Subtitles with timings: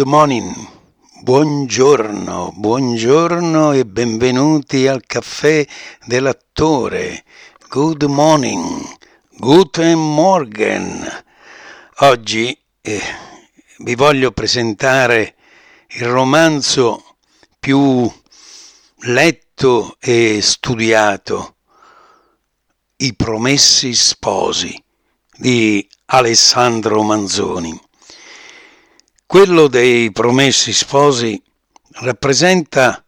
[0.00, 0.54] Good morning,
[1.20, 5.62] buongiorno, buongiorno e benvenuti al caffè
[6.06, 7.22] dell'attore.
[7.68, 8.82] Good morning,
[9.36, 11.06] guten morgen.
[11.98, 13.00] Oggi eh,
[13.80, 15.34] vi voglio presentare
[15.88, 17.16] il romanzo
[17.58, 18.10] più
[19.00, 21.56] letto e studiato,
[22.96, 24.82] I Promessi Sposi
[25.36, 27.88] di Alessandro Manzoni.
[29.30, 31.40] Quello dei Promessi Sposi
[32.00, 33.04] rappresenta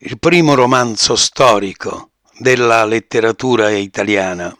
[0.00, 4.52] il primo romanzo storico della letteratura italiana.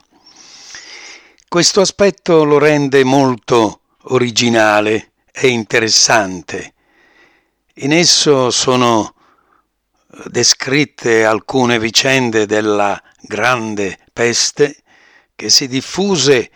[1.48, 6.74] Questo aspetto lo rende molto originale e interessante.
[7.78, 9.16] In esso sono
[10.26, 14.84] descritte alcune vicende della grande peste
[15.34, 16.48] che si diffuse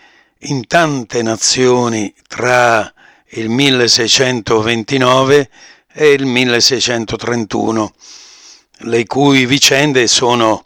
[0.43, 2.95] in tante nazioni tra
[3.33, 5.51] il 1629
[5.93, 7.93] e il 1631,
[8.85, 10.65] le cui vicende sono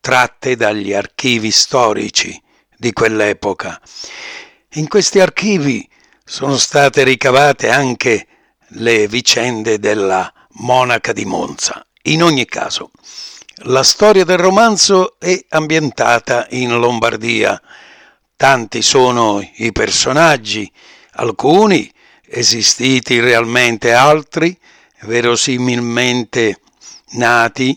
[0.00, 2.40] tratte dagli archivi storici
[2.76, 3.80] di quell'epoca.
[4.74, 5.88] In questi archivi
[6.24, 8.26] sono state ricavate anche
[8.70, 11.86] le vicende della monaca di Monza.
[12.02, 12.90] In ogni caso,
[13.64, 17.60] la storia del romanzo è ambientata in Lombardia.
[18.36, 20.70] Tanti sono i personaggi,
[21.16, 21.92] alcuni
[22.28, 24.56] esistiti realmente, altri
[25.02, 26.60] verosimilmente
[27.12, 27.76] nati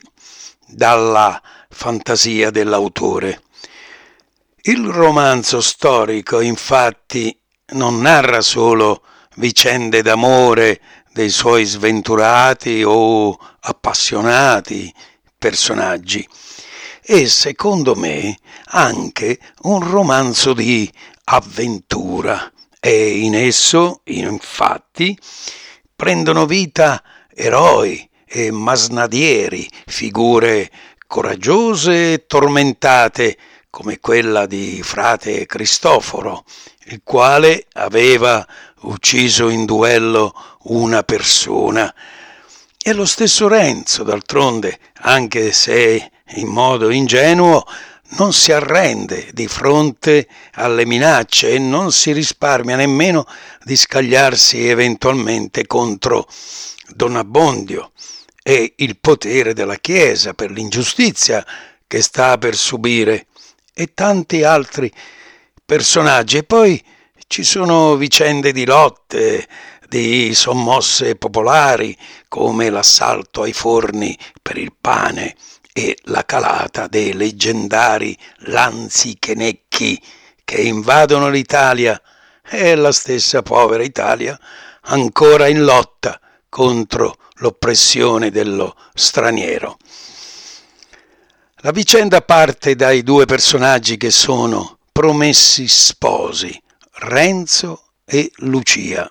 [0.66, 3.42] dalla fantasia dell'autore.
[4.64, 7.38] Il romanzo storico, infatti,
[7.72, 9.04] non narra solo
[9.36, 10.82] vicende d'amore
[11.14, 14.94] dei suoi sventurati o appassionati
[15.38, 16.28] personaggi,
[17.02, 18.38] è secondo me
[18.72, 20.92] anche un romanzo di
[21.26, 25.18] avventura e in esso, infatti,
[25.96, 27.04] prendono vita
[27.34, 30.70] eroi e masnadieri, figure
[31.08, 33.38] coraggiose e tormentate
[33.70, 36.44] come quella di frate Cristoforo,
[36.86, 38.46] il quale aveva
[38.82, 41.94] ucciso in duello una persona.
[42.82, 47.66] E lo stesso Renzo, d'altronde, anche se in modo ingenuo,
[48.12, 53.26] non si arrende di fronte alle minacce e non si risparmia nemmeno
[53.64, 56.28] di scagliarsi eventualmente contro
[56.88, 57.92] Don Abbondio
[58.42, 61.46] e il potere della Chiesa per l'ingiustizia
[61.86, 63.28] che sta per subire
[63.74, 64.92] e tanti altri
[65.64, 66.38] personaggi.
[66.38, 66.84] E poi
[67.28, 69.48] ci sono vicende di lotte,
[69.88, 71.96] di sommosse popolari,
[72.28, 75.36] come l'assalto ai forni per il pane
[75.74, 80.02] e la calata dei leggendari lanzichenecchi
[80.44, 82.02] che invadono l'Italia
[82.44, 84.40] e la stessa povera Italia
[84.84, 86.20] ancora in lotta
[86.50, 89.78] contro l'oppressione dello straniero.
[91.58, 96.60] La vicenda parte dai due personaggi che sono promessi sposi,
[96.94, 99.10] Renzo e Lucia.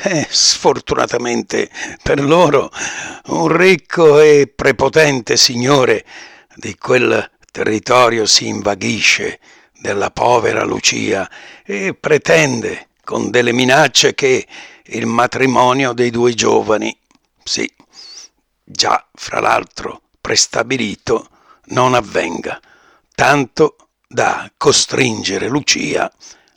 [0.00, 1.70] Eh, sfortunatamente
[2.02, 2.70] per loro,
[3.26, 6.04] un ricco e prepotente signore
[6.56, 9.38] di quel territorio si invaghisce
[9.78, 11.30] della povera Lucia
[11.64, 14.46] e pretende con delle minacce che
[14.86, 16.96] il matrimonio dei due giovani,
[17.44, 17.70] sì,
[18.64, 21.28] già fra l'altro prestabilito,
[21.66, 22.60] non avvenga,
[23.14, 23.76] tanto
[24.08, 26.10] da costringere Lucia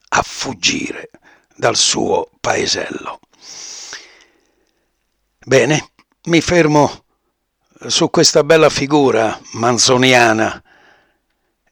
[0.09, 1.09] a fuggire
[1.55, 3.19] dal suo paesello.
[5.45, 5.89] Bene,
[6.25, 7.05] mi fermo
[7.87, 10.63] su questa bella figura manzoniana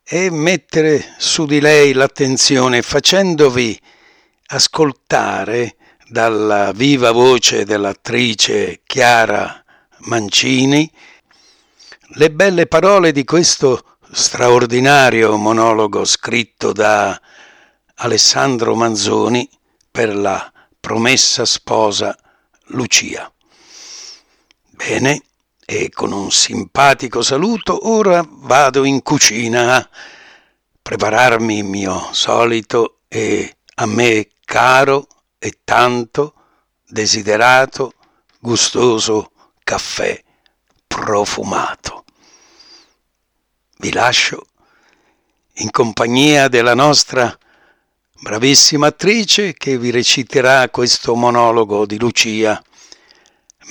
[0.03, 3.79] e mettere su di lei l'attenzione facendovi
[4.47, 5.77] ascoltare
[6.07, 9.63] dalla viva voce dell'attrice Chiara
[10.01, 10.91] Mancini
[12.15, 17.19] le belle parole di questo straordinario monologo scritto da
[17.95, 19.49] Alessandro Manzoni
[19.89, 20.52] per la
[20.83, 22.13] promessa sposa
[22.75, 23.31] Lucia.
[24.71, 25.21] Bene,
[25.65, 29.89] e con un simpatico saluto ora vado in cucina a
[30.81, 35.07] prepararmi il mio solito e a me caro
[35.39, 36.33] e tanto
[36.85, 37.93] desiderato,
[38.37, 39.31] gustoso
[39.63, 40.21] caffè
[40.85, 42.03] profumato.
[43.77, 44.47] Vi lascio
[45.57, 47.37] in compagnia della nostra
[48.23, 52.63] bravissima attrice che vi reciterà questo monologo di Lucia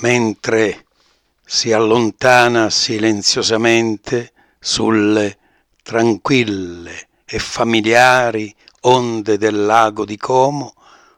[0.01, 0.85] mentre
[1.43, 5.39] si allontana silenziosamente sulle
[5.81, 10.75] tranquille e familiari onde del lago di Como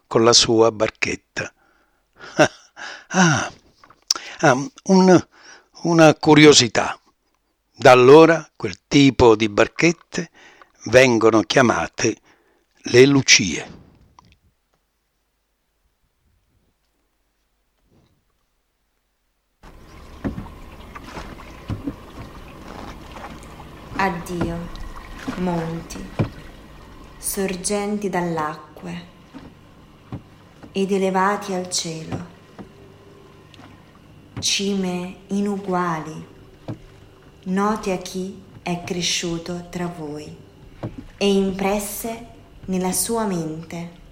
[0.07, 1.53] con la sua barchetta
[3.09, 3.51] Ah,
[4.39, 5.27] ah un,
[5.83, 6.97] una curiosità.
[7.73, 10.31] Da allora quel tipo di barchette
[10.85, 12.19] vengono chiamate
[12.87, 13.73] le Lucie.
[23.95, 24.67] Addio,
[25.37, 25.97] monti,
[27.17, 29.07] sorgenti dall'acque
[30.71, 32.25] ed elevati al cielo,
[34.39, 36.25] cime inuguali,
[37.45, 40.37] note a chi è cresciuto tra voi
[41.17, 42.33] e impresse
[42.65, 44.03] nella sua mente,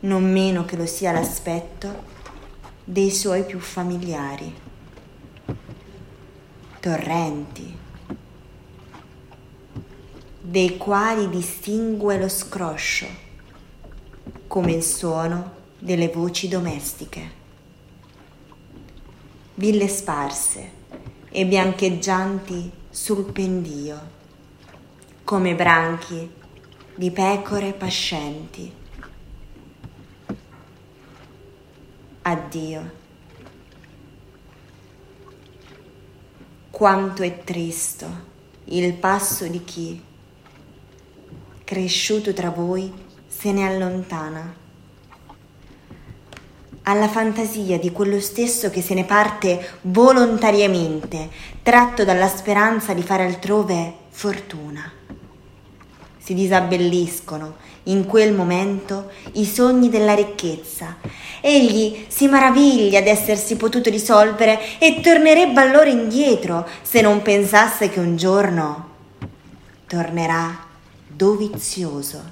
[0.00, 2.14] non meno che lo sia l'aspetto
[2.84, 4.54] dei suoi più familiari,
[6.80, 7.74] torrenti,
[10.40, 13.06] dei quali distingue lo scroscio,
[14.46, 17.44] come il suono delle voci domestiche.
[19.54, 20.70] Ville sparse
[21.30, 24.14] e biancheggianti sul pendio,
[25.24, 26.44] come branchi
[26.96, 28.72] di pecore pascenti.
[32.22, 32.90] Addio.
[36.70, 38.34] Quanto è tristo
[38.64, 40.02] il passo di chi
[41.62, 42.90] cresciuto tra voi,
[43.26, 44.54] se ne allontana.
[46.84, 51.28] Alla fantasia di quello stesso che se ne parte volontariamente,
[51.62, 54.95] tratto dalla speranza di fare altrove fortuna.
[56.26, 60.96] Si disabbelliscono in quel momento i sogni della ricchezza.
[61.40, 68.16] Egli si maraviglia d'essersi potuto risolvere e tornerebbe allora indietro se non pensasse che un
[68.16, 68.88] giorno
[69.86, 70.66] tornerà
[71.06, 72.24] dovizioso.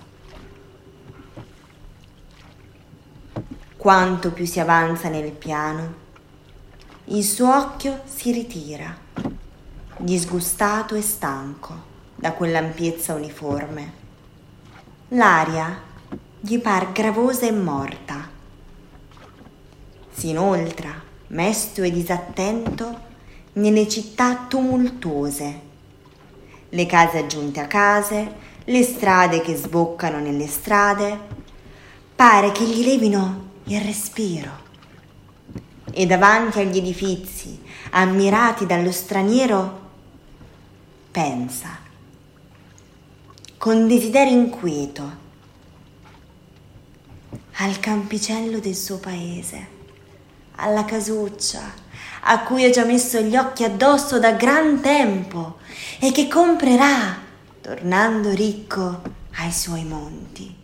[3.77, 5.95] Quanto più si avanza nel piano,
[7.05, 8.93] il suo occhio si ritira,
[9.99, 13.93] disgustato e stanco da quell'ampiezza uniforme.
[15.09, 15.81] L'aria
[16.41, 18.29] gli par gravosa e morta.
[20.11, 20.93] Si inoltra,
[21.29, 23.13] mesto e disattento,
[23.55, 25.61] nelle città tumultuose,
[26.69, 28.35] le case aggiunte a case,
[28.65, 31.19] le strade che sboccano nelle strade,
[32.15, 34.63] pare che gli levino il respiro.
[35.93, 39.81] E davanti agli edifizi, ammirati dallo straniero,
[41.11, 41.79] pensa,
[43.65, 45.11] con desiderio inquieto,
[47.53, 49.69] al campicello del suo paese,
[50.57, 51.73] alla casuccia
[52.25, 55.57] a cui ha già messo gli occhi addosso da gran tempo
[55.99, 57.17] e che comprerà
[57.63, 59.01] tornando ricco
[59.37, 60.64] ai suoi monti.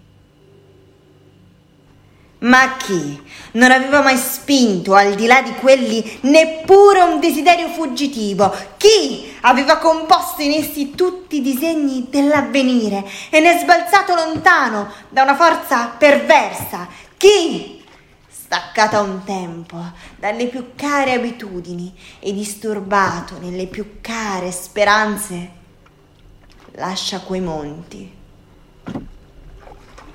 [2.41, 8.51] Ma chi non aveva mai spinto al di là di quelli neppure un desiderio fuggitivo?
[8.79, 15.37] Chi aveva composto in essi tutti i disegni dell'avvenire e ne sbalzato lontano da una
[15.37, 16.89] forza perversa?
[17.19, 17.85] Chi,
[18.27, 19.77] staccata un tempo
[20.17, 25.51] dalle più care abitudini e disturbato nelle più care speranze,
[26.73, 28.19] lascia quei monti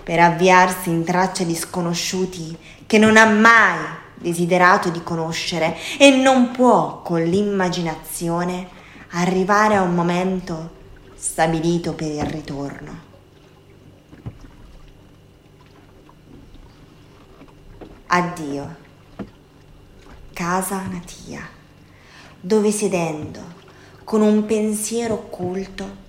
[0.05, 3.79] per avviarsi in traccia di sconosciuti che non ha mai
[4.13, 8.69] desiderato di conoscere e non può con l'immaginazione
[9.13, 10.69] arrivare a un momento
[11.15, 13.01] stabilito per il ritorno.
[18.05, 18.75] Addio,
[20.33, 21.41] casa natia,
[22.39, 23.41] dove sedendo
[24.03, 26.03] con un pensiero occulto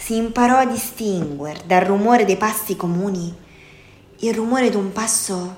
[0.00, 3.36] si imparò a distinguere dal rumore dei passi comuni
[4.20, 5.56] il rumore di un passo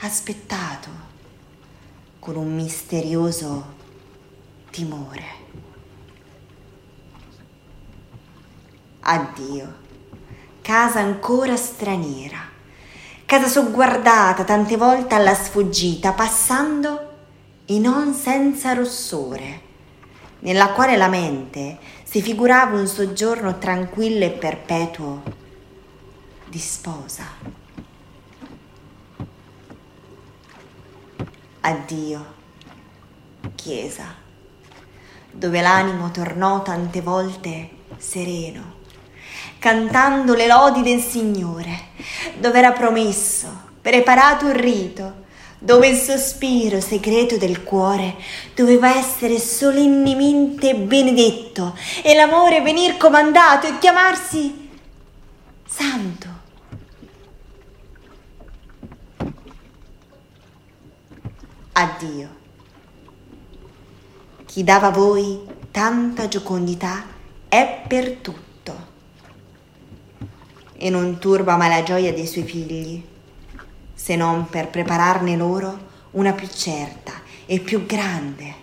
[0.00, 0.88] aspettato
[2.18, 3.74] con un misterioso
[4.70, 5.38] timore.
[9.00, 9.74] Addio,
[10.60, 12.40] casa ancora straniera,
[13.24, 17.08] casa sogguardata tante volte alla sfuggita, passando
[17.64, 19.60] e non senza rossore,
[20.40, 21.78] nella quale la mente
[22.10, 25.22] si figurava un soggiorno tranquillo e perpetuo
[26.48, 27.22] di sposa.
[31.60, 32.34] Addio,
[33.54, 34.12] chiesa,
[35.30, 38.78] dove l'animo tornò tante volte sereno,
[39.60, 41.90] cantando le lodi del Signore,
[42.40, 45.26] dove era promesso, preparato il rito,
[45.60, 48.16] dove il sospiro segreto del cuore
[48.54, 54.68] doveva essere solennemente benedetto e l'amore venir comandato e chiamarsi
[55.68, 56.40] santo.
[61.80, 62.38] addio.
[64.44, 65.40] Chi dava a voi
[65.70, 67.04] tanta giocondità
[67.48, 68.88] è per tutto
[70.76, 73.02] e non turba mai la gioia dei suoi figli,
[74.10, 75.78] se non per prepararne loro
[76.12, 77.12] una più certa
[77.46, 78.59] e più grande